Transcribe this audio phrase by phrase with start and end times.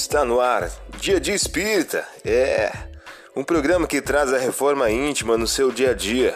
[0.00, 0.70] Está no ar,
[1.00, 2.06] Dia de Espírita.
[2.24, 2.70] É
[3.34, 6.34] um programa que traz a reforma íntima no seu dia a dia.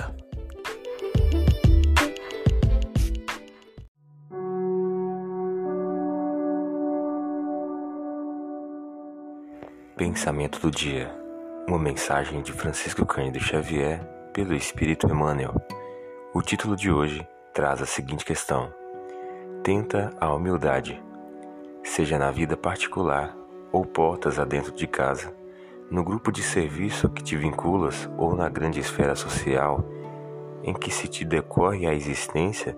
[9.96, 11.14] Pensamento do dia.
[11.68, 15.54] Uma mensagem de Francisco Cândido Xavier pelo Espírito Emmanuel.
[16.34, 18.74] O título de hoje traz a seguinte questão:
[19.62, 21.00] Tenta a humildade,
[21.84, 23.41] seja na vida particular
[23.72, 25.34] ou portas adentro de casa,
[25.90, 29.84] no grupo de serviço que te vinculas ou na grande esfera social
[30.62, 32.76] em que se te decorre a existência,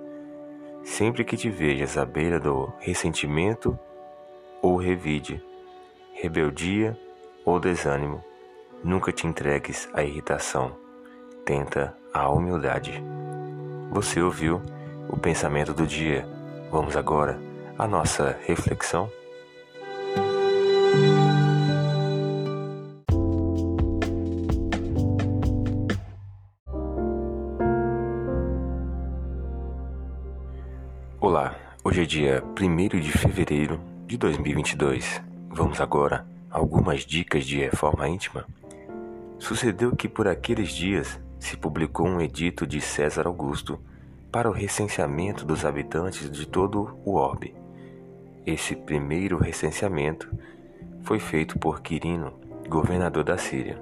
[0.82, 3.78] sempre que te vejas à beira do ressentimento
[4.62, 5.44] ou revide,
[6.14, 6.98] rebeldia
[7.45, 8.24] ou desânimo,
[8.82, 10.72] nunca te entregues à irritação,
[11.45, 13.02] tenta a humildade.
[13.90, 14.62] Você ouviu
[15.08, 16.26] o pensamento do dia
[16.74, 17.38] Vamos agora
[17.78, 19.08] à nossa reflexão.
[31.26, 35.22] Olá, hoje é dia 1 de fevereiro de 2022.
[35.48, 38.44] Vamos agora a algumas dicas de reforma íntima.
[39.38, 43.80] Sucedeu que por aqueles dias se publicou um edito de César Augusto
[44.30, 47.54] para o recenseamento dos habitantes de todo o orbe.
[48.45, 50.30] Esse primeiro recenseamento
[51.04, 52.34] foi feito por Quirino,
[52.68, 53.80] governador da Síria.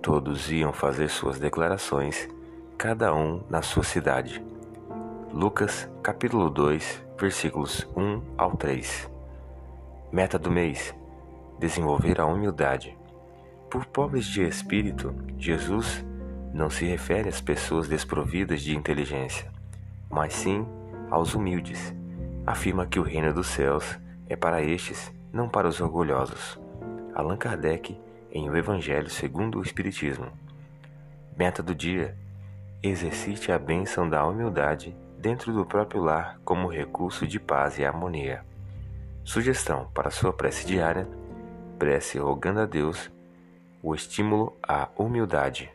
[0.00, 2.28] Todos iam fazer suas declarações,
[2.78, 4.40] cada um na sua cidade.
[5.32, 9.10] Lucas, capítulo 2, versículos 1 ao 3.
[10.12, 10.94] Meta do mês:
[11.58, 12.96] desenvolver a humildade.
[13.70, 16.04] Por pobres de espírito, Jesus
[16.52, 19.50] não se refere às pessoas desprovidas de inteligência
[20.10, 20.66] mas sim
[21.08, 21.94] aos humildes.
[22.44, 26.58] Afirma que o reino dos céus é para estes, não para os orgulhosos.
[27.14, 27.96] Allan Kardec,
[28.32, 30.26] em O Evangelho segundo o Espiritismo.
[31.36, 32.16] Meta do dia:
[32.82, 38.42] exercite a bênção da humildade dentro do próprio lar como recurso de paz e harmonia.
[39.22, 41.06] Sugestão para sua prece diária:
[41.78, 43.10] prece rogando a Deus
[43.82, 45.70] o estímulo à humildade.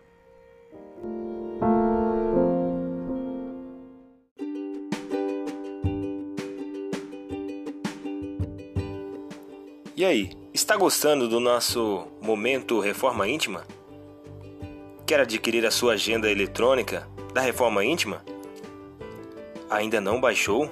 [9.98, 13.64] E aí, está gostando do nosso momento Reforma Íntima?
[15.06, 18.22] Quer adquirir a sua agenda eletrônica da Reforma Íntima?
[19.70, 20.70] Ainda não baixou?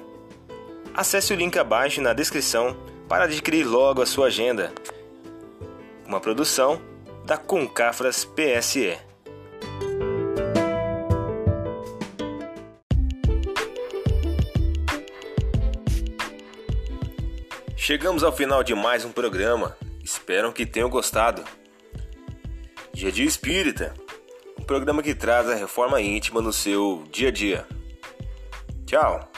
[0.94, 2.76] Acesse o link abaixo na descrição
[3.08, 4.72] para adquirir logo a sua agenda.
[6.06, 6.80] Uma produção
[7.24, 8.96] da Concafras PSE.
[17.76, 19.76] Chegamos ao final de mais um programa.
[20.02, 21.44] Espero que tenham gostado.
[22.92, 23.92] Dia Dia Espírita,
[24.58, 27.66] um programa que traz a reforma íntima no seu dia a dia.
[28.86, 29.33] Tchau!